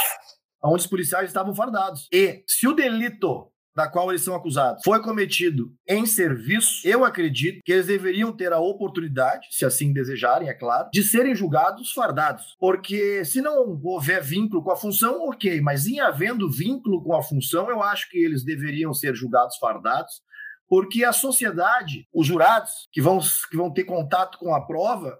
onde 0.64 0.82
os 0.84 0.88
policiais 0.88 1.28
estavam 1.28 1.54
fardados. 1.54 2.08
E 2.12 2.44
se 2.48 2.68
o 2.68 2.74
delito 2.74 3.52
da 3.76 3.88
qual 3.88 4.10
eles 4.10 4.22
são 4.22 4.36
acusados 4.36 4.82
foi 4.84 5.02
cometido 5.02 5.74
em 5.88 6.06
serviço, 6.06 6.88
eu 6.88 7.04
acredito 7.04 7.62
que 7.64 7.72
eles 7.72 7.88
deveriam 7.88 8.32
ter 8.32 8.54
a 8.54 8.60
oportunidade, 8.60 9.48
se 9.52 9.66
assim 9.66 9.92
desejarem, 9.92 10.48
é 10.48 10.54
claro, 10.54 10.90
de 10.94 11.04
serem 11.04 11.36
julgados 11.36 11.92
fardados. 11.92 12.56
Porque 12.60 13.26
se 13.26 13.42
não 13.42 13.80
houver 13.84 14.24
vínculo 14.24 14.64
com 14.64 14.72
a 14.72 14.78
função, 14.78 15.28
ok, 15.28 15.60
mas 15.62 15.86
em 15.86 16.00
havendo 16.00 16.50
vínculo 16.50 17.04
com 17.04 17.16
a 17.16 17.22
função, 17.22 17.70
eu 17.70 17.84
acho 17.84 18.10
que 18.10 18.18
eles 18.18 18.44
deveriam 18.44 18.94
ser 18.94 19.14
julgados 19.16 19.58
fardados 19.58 20.24
porque 20.68 21.04
a 21.04 21.14
sociedade, 21.14 22.08
os 22.14 22.26
jurados 22.26 22.88
que 22.92 23.02
vão, 23.02 23.20
que 23.20 23.58
vão 23.58 23.72
ter 23.72 23.84
contato 23.84 24.38
com 24.38 24.54
a 24.54 24.66
prova, 24.66 25.20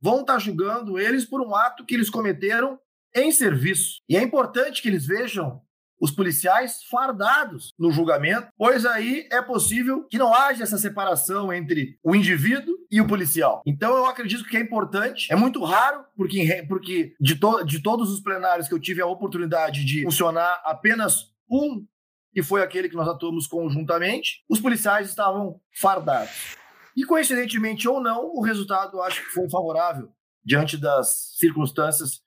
vão 0.00 0.20
estar 0.20 0.38
julgando 0.38 0.98
eles 0.98 1.24
por 1.24 1.40
um 1.40 1.54
ato 1.54 1.84
que 1.84 1.94
eles 1.94 2.10
cometeram 2.10 2.78
em 3.14 3.32
serviço. 3.32 4.00
E 4.08 4.16
é 4.16 4.22
importante 4.22 4.82
que 4.82 4.88
eles 4.88 5.06
vejam 5.06 5.60
os 6.04 6.10
policiais 6.10 6.82
fardados 6.90 7.72
no 7.78 7.90
julgamento, 7.90 8.48
pois 8.58 8.84
aí 8.84 9.26
é 9.32 9.40
possível 9.40 10.04
que 10.04 10.18
não 10.18 10.34
haja 10.34 10.62
essa 10.62 10.76
separação 10.76 11.50
entre 11.50 11.98
o 12.04 12.14
indivíduo 12.14 12.74
e 12.90 13.00
o 13.00 13.06
policial. 13.06 13.62
Então 13.64 13.96
eu 13.96 14.04
acredito 14.04 14.44
que 14.44 14.58
é 14.58 14.60
importante, 14.60 15.32
é 15.32 15.34
muito 15.34 15.64
raro, 15.64 16.04
porque, 16.14 16.62
porque 16.68 17.14
de, 17.18 17.36
to, 17.36 17.64
de 17.64 17.82
todos 17.82 18.12
os 18.12 18.20
plenários 18.20 18.68
que 18.68 18.74
eu 18.74 18.78
tive 18.78 19.00
a 19.00 19.06
oportunidade 19.06 19.82
de 19.82 20.02
funcionar, 20.02 20.60
apenas 20.66 21.32
um 21.50 21.86
que 22.34 22.42
foi 22.42 22.62
aquele 22.62 22.90
que 22.90 22.96
nós 22.96 23.08
atuamos 23.08 23.46
conjuntamente, 23.46 24.44
os 24.46 24.60
policiais 24.60 25.08
estavam 25.08 25.58
fardados. 25.72 26.54
E 26.94 27.06
coincidentemente 27.06 27.88
ou 27.88 27.98
não, 27.98 28.26
o 28.26 28.42
resultado 28.42 29.00
acho 29.00 29.24
que 29.24 29.30
foi 29.30 29.48
favorável 29.48 30.12
diante 30.44 30.76
das 30.76 31.34
circunstâncias 31.38 32.20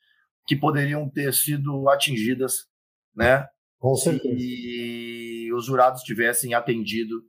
que 0.48 0.56
poderiam 0.56 1.08
ter 1.08 1.32
sido 1.32 1.88
atingidas, 1.90 2.66
né? 3.16 3.48
Com 3.80 3.96
certeza. 3.96 4.36
E 4.38 5.52
os 5.54 5.66
jurados 5.66 6.04
tivessem 6.04 6.54
atendido 6.54 7.22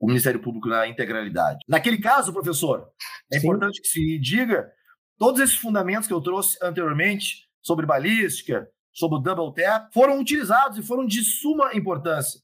o 0.00 0.06
Ministério 0.06 0.40
Público 0.40 0.68
na 0.68 0.86
integralidade. 0.86 1.58
Naquele 1.68 1.98
caso, 1.98 2.32
professor, 2.32 2.88
é 3.32 3.38
Sim. 3.38 3.46
importante 3.46 3.80
que 3.80 3.88
se 3.88 4.18
diga 4.20 4.70
todos 5.18 5.40
esses 5.40 5.56
fundamentos 5.56 6.06
que 6.06 6.14
eu 6.14 6.20
trouxe 6.20 6.56
anteriormente 6.62 7.48
sobre 7.60 7.84
balística, 7.84 8.68
sobre 8.92 9.18
o 9.18 9.20
double 9.20 9.54
tap, 9.54 9.92
foram 9.92 10.20
utilizados 10.20 10.78
e 10.78 10.82
foram 10.82 11.04
de 11.04 11.22
suma 11.22 11.74
importância. 11.74 12.40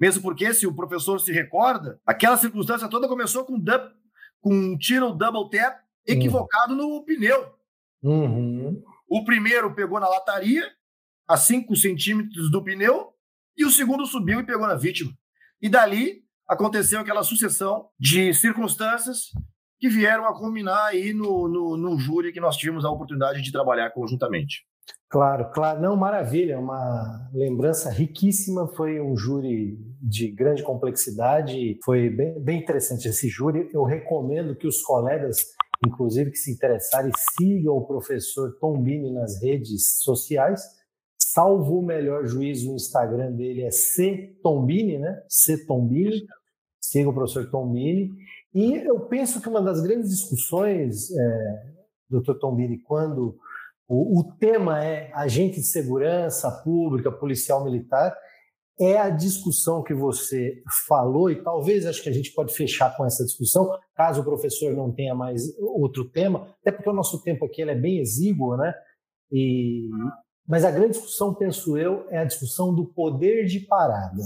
Mesmo 0.00 0.22
porque, 0.22 0.52
se 0.52 0.66
o 0.66 0.74
professor 0.74 1.20
se 1.20 1.32
recorda, 1.32 2.00
aquela 2.04 2.36
circunstância 2.36 2.88
toda 2.88 3.08
começou 3.08 3.44
com, 3.44 3.58
dub, 3.58 3.82
com 4.40 4.52
um 4.52 4.76
tiro 4.76 5.12
double 5.14 5.48
tap 5.50 5.80
equivocado 6.06 6.74
uhum. 6.74 6.96
no 6.96 7.04
pneu. 7.04 7.54
Uhum. 8.02 8.82
O 9.08 9.24
primeiro 9.24 9.74
pegou 9.74 10.00
na 10.00 10.08
lataria, 10.08 10.68
a 11.32 11.36
5 11.36 11.74
centímetros 11.76 12.50
do 12.50 12.62
pneu, 12.62 13.08
e 13.56 13.64
o 13.64 13.70
segundo 13.70 14.04
subiu 14.04 14.40
e 14.40 14.44
pegou 14.44 14.66
na 14.66 14.74
vítima. 14.74 15.10
E 15.62 15.68
dali 15.68 16.22
aconteceu 16.46 17.00
aquela 17.00 17.22
sucessão 17.22 17.88
de 17.98 18.34
circunstâncias 18.34 19.30
que 19.80 19.88
vieram 19.88 20.26
a 20.26 20.38
culminar 20.38 20.88
aí 20.88 21.14
no, 21.14 21.48
no, 21.48 21.76
no 21.78 21.98
júri 21.98 22.32
que 22.32 22.40
nós 22.40 22.56
tivemos 22.56 22.84
a 22.84 22.90
oportunidade 22.90 23.40
de 23.40 23.50
trabalhar 23.50 23.90
conjuntamente. 23.92 24.66
Claro, 25.08 25.50
claro. 25.52 25.80
Não, 25.80 25.96
maravilha. 25.96 26.58
Uma 26.58 27.30
lembrança 27.32 27.90
riquíssima. 27.90 28.68
Foi 28.68 29.00
um 29.00 29.16
júri 29.16 29.78
de 30.02 30.30
grande 30.30 30.62
complexidade. 30.62 31.78
Foi 31.82 32.10
bem, 32.10 32.38
bem 32.40 32.60
interessante 32.60 33.08
esse 33.08 33.28
júri. 33.28 33.70
Eu 33.72 33.84
recomendo 33.84 34.54
que 34.54 34.66
os 34.66 34.82
colegas, 34.82 35.38
inclusive, 35.86 36.30
que 36.30 36.38
se 36.38 36.52
interessarem, 36.52 37.10
sigam 37.38 37.74
o 37.74 37.86
professor 37.86 38.56
Tombini 38.60 39.12
nas 39.12 39.42
redes 39.42 40.02
sociais. 40.02 40.81
Salvo 41.32 41.78
o 41.78 41.82
melhor 41.82 42.26
juízo, 42.26 42.70
o 42.70 42.76
Instagram 42.76 43.32
dele 43.32 43.62
é 43.62 43.70
C 43.70 44.36
Tombini, 44.42 44.98
né? 44.98 45.18
C 45.30 45.64
Tombini. 45.64 46.26
Siga 46.78 47.08
o 47.08 47.14
professor 47.14 47.50
Tombini. 47.50 48.10
E 48.54 48.74
eu 48.74 49.00
penso 49.06 49.40
que 49.40 49.48
uma 49.48 49.62
das 49.62 49.80
grandes 49.80 50.10
discussões, 50.10 51.10
é, 51.10 51.72
doutor 52.10 52.38
Tombini, 52.38 52.78
quando 52.82 53.34
o, 53.88 54.20
o 54.20 54.24
tema 54.38 54.84
é 54.84 55.10
agente 55.14 55.58
de 55.58 55.66
segurança 55.66 56.50
pública, 56.62 57.10
policial 57.10 57.64
militar, 57.64 58.14
é 58.78 58.98
a 58.98 59.08
discussão 59.08 59.82
que 59.82 59.94
você 59.94 60.62
falou, 60.86 61.30
e 61.30 61.42
talvez 61.42 61.86
acho 61.86 62.02
que 62.02 62.10
a 62.10 62.12
gente 62.12 62.30
pode 62.34 62.52
fechar 62.52 62.94
com 62.94 63.06
essa 63.06 63.24
discussão, 63.24 63.70
caso 63.94 64.20
o 64.20 64.24
professor 64.24 64.74
não 64.74 64.92
tenha 64.92 65.14
mais 65.14 65.42
outro 65.58 66.10
tema, 66.10 66.54
até 66.60 66.70
porque 66.70 66.90
o 66.90 66.94
nosso 66.94 67.22
tempo 67.22 67.46
aqui 67.46 67.62
é 67.62 67.74
bem 67.74 68.00
exíguo, 68.00 68.54
né? 68.54 68.74
E, 69.30 69.88
mas 70.52 70.66
a 70.66 70.70
grande 70.70 70.98
discussão, 70.98 71.32
penso 71.32 71.78
eu, 71.78 72.04
é 72.10 72.18
a 72.18 72.26
discussão 72.26 72.74
do 72.74 72.84
poder 72.84 73.46
de 73.46 73.60
parada. 73.60 74.22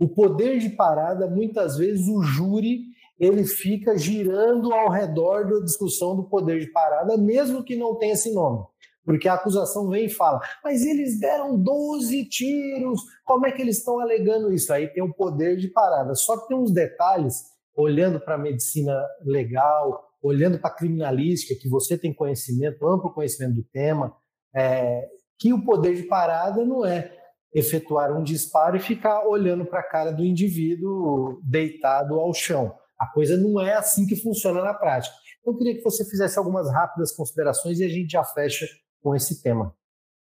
O 0.00 0.08
poder 0.08 0.58
de 0.58 0.70
parada, 0.70 1.28
muitas 1.28 1.76
vezes, 1.76 2.08
o 2.08 2.20
júri 2.24 2.86
ele 3.20 3.44
fica 3.44 3.96
girando 3.96 4.72
ao 4.72 4.90
redor 4.90 5.48
da 5.48 5.64
discussão 5.64 6.16
do 6.16 6.24
poder 6.24 6.58
de 6.58 6.72
parada, 6.72 7.16
mesmo 7.16 7.62
que 7.62 7.76
não 7.76 7.94
tenha 7.94 8.14
esse 8.14 8.34
nome. 8.34 8.64
Porque 9.04 9.28
a 9.28 9.34
acusação 9.34 9.88
vem 9.88 10.06
e 10.06 10.10
fala, 10.10 10.40
mas 10.64 10.84
eles 10.84 11.20
deram 11.20 11.56
12 11.56 12.24
tiros, 12.24 13.00
como 13.24 13.46
é 13.46 13.52
que 13.52 13.62
eles 13.62 13.78
estão 13.78 14.00
alegando 14.00 14.52
isso? 14.52 14.72
Aí 14.72 14.88
tem 14.88 15.04
o 15.04 15.14
poder 15.14 15.56
de 15.56 15.68
parada. 15.68 16.16
Só 16.16 16.36
que 16.36 16.48
tem 16.48 16.56
uns 16.56 16.72
detalhes, 16.72 17.44
olhando 17.76 18.18
para 18.18 18.34
a 18.34 18.38
medicina 18.38 19.00
legal, 19.24 20.10
olhando 20.20 20.58
para 20.58 20.68
a 20.68 20.74
criminalística, 20.74 21.54
que 21.54 21.68
você 21.68 21.96
tem 21.96 22.12
conhecimento, 22.12 22.84
amplo 22.88 23.14
conhecimento 23.14 23.54
do 23.54 23.62
tema, 23.62 24.12
é, 24.52 25.19
que 25.40 25.54
o 25.54 25.64
poder 25.64 25.96
de 25.96 26.02
parada 26.02 26.64
não 26.64 26.84
é 26.84 27.16
efetuar 27.52 28.12
um 28.12 28.22
disparo 28.22 28.76
e 28.76 28.80
ficar 28.80 29.26
olhando 29.26 29.64
para 29.64 29.80
a 29.80 29.88
cara 29.88 30.12
do 30.12 30.22
indivíduo 30.22 31.40
deitado 31.42 32.20
ao 32.20 32.32
chão. 32.32 32.78
A 32.98 33.06
coisa 33.06 33.36
não 33.38 33.58
é 33.60 33.74
assim 33.74 34.06
que 34.06 34.14
funciona 34.14 34.62
na 34.62 34.74
prática. 34.74 35.16
Eu 35.44 35.56
queria 35.56 35.74
que 35.74 35.82
você 35.82 36.04
fizesse 36.04 36.38
algumas 36.38 36.70
rápidas 36.70 37.12
considerações 37.12 37.80
e 37.80 37.84
a 37.84 37.88
gente 37.88 38.12
já 38.12 38.22
fecha 38.22 38.66
com 39.02 39.16
esse 39.16 39.42
tema. 39.42 39.74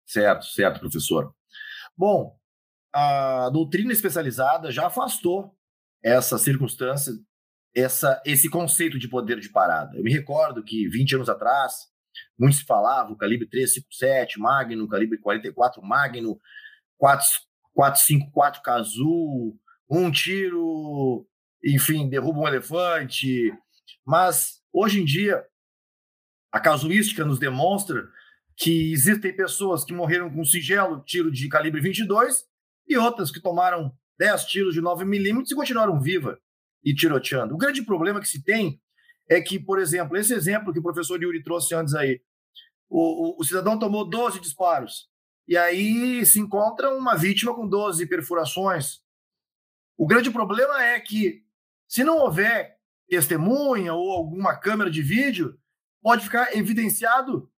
Certo, 0.06 0.44
certo, 0.44 0.80
professor. 0.80 1.34
Bom, 1.96 2.36
a 2.92 3.48
doutrina 3.50 3.92
especializada 3.92 4.70
já 4.70 4.86
afastou 4.86 5.56
essa 6.02 6.36
circunstância, 6.36 7.12
essa, 7.74 8.20
esse 8.26 8.50
conceito 8.50 8.98
de 8.98 9.08
poder 9.08 9.40
de 9.40 9.48
parada. 9.48 9.96
Eu 9.96 10.02
me 10.02 10.12
recordo 10.12 10.62
que 10.62 10.88
20 10.88 11.16
anos 11.16 11.28
atrás, 11.30 11.88
muito 12.40 12.56
se 12.56 12.64
falava 12.64 13.12
o 13.12 13.16
calibre 13.16 13.46
357, 13.46 14.40
Magno, 14.40 14.88
calibre 14.88 15.18
44 15.18 15.82
Magno, 15.82 16.40
4, 16.96 17.26
454 17.74 18.62
Cazu, 18.62 19.54
um 19.88 20.10
tiro, 20.10 21.26
enfim, 21.62 22.08
derruba 22.08 22.40
um 22.40 22.48
elefante. 22.48 23.52
Mas 24.06 24.62
hoje 24.72 25.02
em 25.02 25.04
dia 25.04 25.44
a 26.50 26.58
casuística 26.58 27.24
nos 27.24 27.38
demonstra 27.38 28.08
que 28.56 28.92
existem 28.92 29.34
pessoas 29.34 29.84
que 29.84 29.92
morreram 29.92 30.30
com 30.30 30.44
singelo 30.44 31.02
tiro 31.04 31.30
de 31.30 31.48
calibre 31.48 31.80
22 31.80 32.44
e 32.88 32.96
outras 32.96 33.30
que 33.30 33.40
tomaram 33.40 33.92
10 34.18 34.44
tiros 34.46 34.74
de 34.74 34.80
9 34.80 35.04
milímetros 35.04 35.50
e 35.50 35.54
continuaram 35.54 36.00
viva 36.00 36.38
e 36.82 36.94
tiroteando. 36.94 37.54
O 37.54 37.58
grande 37.58 37.82
problema 37.82 38.20
que 38.20 38.28
se 38.28 38.42
tem 38.42 38.80
é 39.28 39.40
que, 39.40 39.60
por 39.60 39.78
exemplo, 39.78 40.16
esse 40.16 40.34
exemplo 40.34 40.72
que 40.72 40.78
o 40.78 40.82
professor 40.82 41.22
Yuri 41.22 41.42
trouxe 41.42 41.74
antes 41.74 41.94
aí, 41.94 42.20
o, 42.90 43.28
o, 43.28 43.40
o 43.40 43.44
cidadão 43.44 43.78
tomou 43.78 44.04
12 44.04 44.40
disparos, 44.40 45.08
e 45.46 45.56
aí 45.56 46.26
se 46.26 46.38
encontra 46.40 46.94
uma 46.94 47.16
vítima 47.16 47.54
com 47.54 47.66
12 47.66 48.06
perfurações. 48.06 49.00
O 49.96 50.06
grande 50.06 50.30
problema 50.30 50.82
é 50.82 50.98
que, 51.00 51.44
se 51.88 52.04
não 52.04 52.18
houver 52.18 52.76
testemunha 53.08 53.94
ou 53.94 54.12
alguma 54.12 54.56
câmera 54.56 54.90
de 54.90 55.02
vídeo, 55.02 55.58
pode 56.02 56.24
ficar 56.24 56.56
evidenciado 56.56 57.50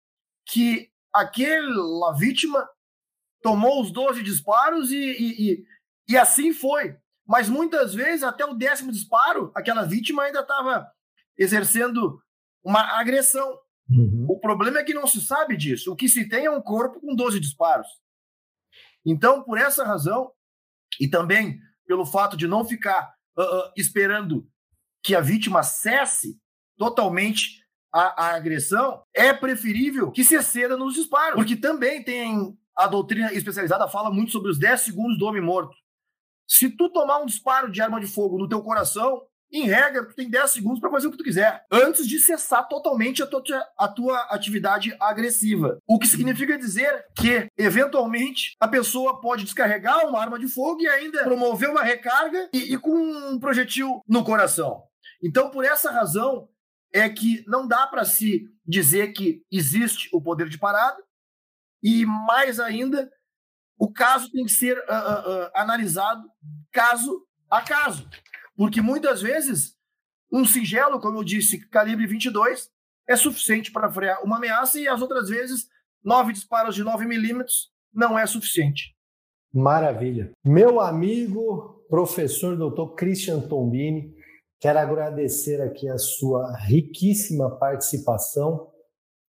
que 0.46 0.90
aquela 1.12 2.12
vítima 2.12 2.68
tomou 3.42 3.82
os 3.82 3.90
12 3.90 4.22
disparos 4.22 4.90
e, 4.90 4.96
e, 4.96 5.52
e, 5.52 5.66
e 6.08 6.16
assim 6.16 6.52
foi. 6.52 6.96
Mas 7.26 7.48
muitas 7.48 7.94
vezes, 7.94 8.22
até 8.22 8.44
o 8.44 8.54
décimo 8.54 8.90
disparo, 8.90 9.52
aquela 9.54 9.84
vítima 9.84 10.24
ainda 10.24 10.40
estava 10.40 10.90
exercendo 11.36 12.20
uma 12.64 12.98
agressão. 12.98 13.58
Uhum. 13.90 14.21
Problema 14.42 14.80
é 14.80 14.84
que 14.84 14.92
não 14.92 15.06
se 15.06 15.20
sabe 15.20 15.56
disso. 15.56 15.92
O 15.92 15.96
que 15.96 16.08
se 16.08 16.28
tem 16.28 16.46
é 16.46 16.50
um 16.50 16.60
corpo 16.60 17.00
com 17.00 17.14
12 17.14 17.38
disparos. 17.38 17.86
Então, 19.06 19.42
por 19.42 19.56
essa 19.56 19.84
razão, 19.84 20.32
e 21.00 21.08
também 21.08 21.60
pelo 21.86 22.04
fato 22.04 22.36
de 22.36 22.46
não 22.46 22.64
ficar 22.64 23.14
uh, 23.36 23.42
uh, 23.42 23.72
esperando 23.76 24.46
que 25.02 25.14
a 25.14 25.20
vítima 25.20 25.62
cesse 25.62 26.38
totalmente 26.76 27.62
a, 27.92 28.24
a, 28.24 28.34
agressão, 28.34 29.04
é 29.14 29.32
preferível 29.32 30.10
que 30.10 30.24
se 30.24 30.34
exceda 30.34 30.76
nos 30.76 30.94
disparos. 30.94 31.36
Porque 31.36 31.56
também 31.56 32.02
tem 32.02 32.56
a 32.76 32.86
doutrina 32.86 33.32
especializada 33.32 33.88
fala 33.88 34.10
muito 34.10 34.32
sobre 34.32 34.50
os 34.50 34.58
10 34.58 34.80
segundos 34.80 35.18
do 35.18 35.26
homem 35.26 35.42
morto. 35.42 35.76
Se 36.48 36.70
tu 36.70 36.88
tomar 36.90 37.18
um 37.18 37.26
disparo 37.26 37.70
de 37.70 37.80
arma 37.80 38.00
de 38.00 38.06
fogo 38.06 38.38
no 38.38 38.48
teu 38.48 38.62
coração, 38.62 39.22
em 39.52 39.66
regra, 39.66 40.06
tu 40.06 40.14
tem 40.14 40.30
10 40.30 40.50
segundos 40.50 40.80
para 40.80 40.90
fazer 40.90 41.06
o 41.06 41.10
que 41.10 41.18
tu 41.18 41.24
quiser, 41.24 41.64
antes 41.70 42.06
de 42.06 42.18
cessar 42.18 42.66
totalmente 42.68 43.22
a 43.22 43.26
tua, 43.26 43.42
a 43.78 43.88
tua 43.88 44.18
atividade 44.30 44.96
agressiva. 44.98 45.78
O 45.86 45.98
que 45.98 46.06
significa 46.06 46.56
dizer 46.56 47.04
que, 47.14 47.48
eventualmente, 47.56 48.56
a 48.58 48.66
pessoa 48.66 49.20
pode 49.20 49.44
descarregar 49.44 50.06
uma 50.06 50.20
arma 50.20 50.38
de 50.38 50.48
fogo 50.48 50.80
e 50.80 50.88
ainda 50.88 51.24
promover 51.24 51.68
uma 51.68 51.82
recarga 51.82 52.48
e, 52.52 52.74
e 52.74 52.78
com 52.78 52.94
um 52.94 53.38
projetil 53.38 54.00
no 54.08 54.24
coração. 54.24 54.82
Então, 55.22 55.50
por 55.50 55.64
essa 55.64 55.90
razão, 55.90 56.48
é 56.92 57.08
que 57.08 57.44
não 57.46 57.66
dá 57.66 57.86
para 57.86 58.04
se 58.04 58.48
dizer 58.66 59.12
que 59.12 59.42
existe 59.50 60.08
o 60.12 60.20
poder 60.20 60.48
de 60.48 60.58
parada, 60.58 61.02
e 61.82 62.06
mais 62.06 62.60
ainda, 62.60 63.10
o 63.78 63.92
caso 63.92 64.30
tem 64.30 64.44
que 64.44 64.52
ser 64.52 64.78
uh, 64.78 64.80
uh, 64.80 65.46
uh, 65.46 65.50
analisado 65.54 66.22
caso 66.70 67.26
a 67.50 67.60
caso. 67.60 68.08
Porque 68.56 68.80
muitas 68.80 69.22
vezes, 69.22 69.74
um 70.30 70.44
singelo, 70.44 71.00
como 71.00 71.18
eu 71.18 71.24
disse, 71.24 71.66
calibre 71.68 72.06
22, 72.06 72.70
é 73.08 73.16
suficiente 73.16 73.72
para 73.72 73.90
frear 73.90 74.22
uma 74.24 74.36
ameaça 74.36 74.78
e 74.78 74.88
as 74.88 75.00
outras 75.00 75.28
vezes, 75.28 75.66
nove 76.02 76.32
disparos 76.32 76.74
de 76.74 76.84
9 76.84 77.04
milímetros 77.06 77.70
não 77.92 78.18
é 78.18 78.26
suficiente. 78.26 78.94
Maravilha. 79.52 80.30
Meu 80.44 80.80
amigo, 80.80 81.84
professor 81.88 82.56
doutor 82.56 82.94
Christian 82.94 83.40
Tombini, 83.40 84.14
quero 84.58 84.78
agradecer 84.78 85.60
aqui 85.60 85.88
a 85.88 85.98
sua 85.98 86.56
riquíssima 86.56 87.58
participação 87.58 88.70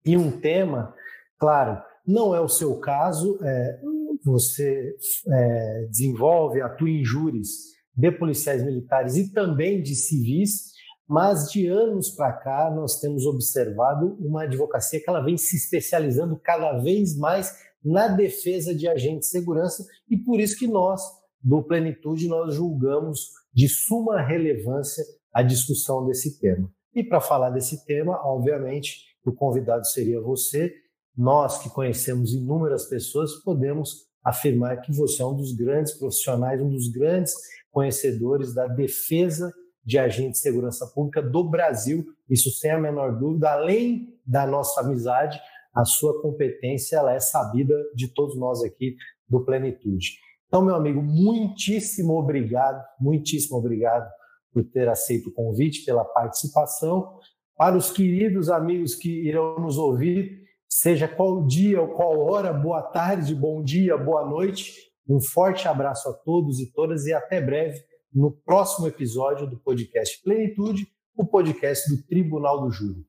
e 0.05 0.17
um 0.17 0.41
tema, 0.41 0.95
claro, 1.39 1.81
não 2.07 2.35
é 2.35 2.41
o 2.41 2.49
seu 2.49 2.81
caso, 2.81 3.39
é, 3.43 3.81
você 4.25 4.97
é, 5.29 5.87
desenvolve, 5.89 6.61
atua 6.61 6.91
em 6.91 7.05
júris 7.05 7.78
de 7.99 8.13
policiais 8.13 8.65
militares 8.65 9.17
e 9.17 9.33
também 9.33 9.83
de 9.83 9.97
civis, 9.97 10.73
mas 11.09 11.51
de 11.51 11.67
anos 11.67 12.11
para 12.11 12.33
cá 12.33 12.71
nós 12.71 13.01
temos 13.01 13.27
observado 13.27 14.17
uma 14.21 14.45
advocacia 14.45 15.01
que 15.01 15.11
ela 15.11 15.21
vem 15.21 15.37
se 15.37 15.57
especializando 15.57 16.39
cada 16.39 16.79
vez 16.79 17.17
mais 17.17 17.53
na 17.85 18.07
defesa 18.07 18.73
de 18.73 18.87
agentes 18.87 19.29
de 19.29 19.33
segurança 19.33 19.85
e 20.09 20.17
por 20.17 20.39
isso 20.39 20.57
que 20.57 20.69
nós 20.69 21.03
do 21.43 21.61
Plenitude 21.61 22.29
nós 22.29 22.55
julgamos 22.55 23.33
de 23.53 23.69
suma 23.69 24.21
relevância 24.21 25.05
a 25.33 25.43
discussão 25.43 26.07
desse 26.07 26.39
tema. 26.39 26.71
E 26.95 27.03
para 27.03 27.21
falar 27.21 27.51
desse 27.51 27.85
tema, 27.85 28.21
obviamente, 28.25 29.07
o 29.25 29.33
convidado 29.33 29.87
seria 29.87 30.21
você 30.21 30.73
nós 31.17 31.59
que 31.59 31.69
conhecemos 31.71 32.33
inúmeras 32.33 32.87
pessoas 32.87 33.35
podemos 33.43 34.07
afirmar 34.23 34.81
que 34.81 34.93
você 34.93 35.23
é 35.23 35.27
um 35.27 35.35
dos 35.35 35.53
grandes 35.53 35.95
profissionais, 35.95 36.61
um 36.61 36.69
dos 36.69 36.89
grandes 36.89 37.35
conhecedores 37.79 38.53
da 38.53 38.67
defesa 38.67 39.55
de 39.85 40.01
agentes 40.01 40.41
de 40.41 40.49
segurança 40.49 40.85
pública 40.93 41.23
do 41.23 41.49
Brasil. 41.49 42.05
Isso 42.29 42.51
sem 42.51 42.73
a 42.73 42.79
menor 42.79 43.17
dúvida, 43.17 43.53
além 43.53 44.19
da 44.27 44.45
nossa 44.45 44.81
amizade, 44.81 45.41
a 45.73 45.85
sua 45.85 46.21
competência 46.21 46.97
ela 46.97 47.15
é 47.15 47.21
sabida 47.21 47.77
de 47.95 48.09
todos 48.09 48.37
nós 48.37 48.65
aqui 48.65 48.97
do 49.29 49.45
Plenitude. 49.45 50.19
Então, 50.49 50.61
meu 50.61 50.75
amigo, 50.75 51.01
muitíssimo 51.01 52.19
obrigado, 52.19 52.85
muitíssimo 53.01 53.59
obrigado 53.59 54.11
por 54.53 54.65
ter 54.65 54.89
aceito 54.89 55.29
o 55.29 55.33
convite, 55.33 55.85
pela 55.85 56.05
participação. 56.05 57.17
Para 57.57 57.77
os 57.77 57.93
queridos 57.93 58.51
amigos 58.51 58.97
que 58.97 59.09
irão 59.25 59.61
nos 59.61 59.79
ouvir, 59.79 60.43
seja 60.69 61.07
qual 61.07 61.47
dia 61.47 61.81
ou 61.81 61.95
qual 61.95 62.19
hora, 62.27 62.53
boa 62.53 62.83
tarde, 62.83 63.37
bom 63.37 63.63
dia, 63.63 63.97
boa 63.97 64.29
noite. 64.29 64.88
Um 65.09 65.21
forte 65.21 65.67
abraço 65.67 66.09
a 66.09 66.13
todos 66.13 66.61
e 66.61 66.71
todas 66.73 67.07
e 67.07 67.13
até 67.13 67.41
breve 67.41 67.83
no 68.13 68.31
próximo 68.31 68.87
episódio 68.87 69.47
do 69.47 69.59
podcast 69.59 70.21
Plenitude, 70.23 70.87
o 71.17 71.27
podcast 71.27 71.89
do 71.89 72.03
Tribunal 72.07 72.61
do 72.61 72.71
Júri. 72.71 73.07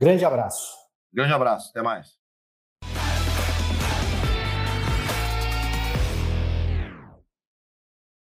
Grande 0.00 0.24
abraço. 0.24 0.72
Grande 1.12 1.32
abraço, 1.32 1.70
até 1.70 1.82
mais. 1.82 2.23